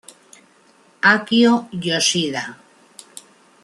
[1.13, 1.53] Akio
[1.85, 2.43] Yoshida